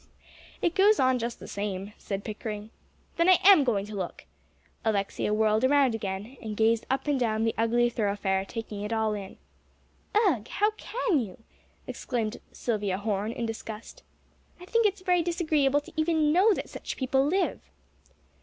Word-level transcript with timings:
"It 0.63 0.73
goes 0.73 0.99
on 0.99 1.19
just 1.19 1.39
the 1.39 1.47
same," 1.47 1.93
said 1.99 2.23
Pickering. 2.23 2.71
"Then 3.17 3.29
I 3.29 3.37
am 3.43 3.63
going 3.63 3.85
to 3.85 3.93
look." 3.93 4.25
Alexia 4.83 5.31
whirled 5.31 5.63
around 5.63 5.93
again, 5.93 6.37
and 6.41 6.57
gazed 6.57 6.87
up 6.89 7.05
and 7.05 7.19
down 7.19 7.43
the 7.43 7.53
ugly 7.55 7.87
thoroughfare, 7.87 8.43
taking 8.43 8.81
it 8.81 8.91
all 8.91 9.13
in. 9.13 9.37
"Ugh, 10.15 10.47
how 10.47 10.71
can 10.71 11.19
you!" 11.19 11.43
exclaimed 11.85 12.37
Silvia 12.51 12.97
Horne, 12.97 13.31
in 13.31 13.45
disgust. 13.45 14.01
"I 14.59 14.65
think 14.65 14.87
it's 14.87 15.01
very 15.01 15.21
disagreeable 15.21 15.81
to 15.81 15.93
even 15.95 16.31
know 16.33 16.51
that 16.55 16.67
such 16.71 16.97
people 16.97 17.23
live." 17.23 17.61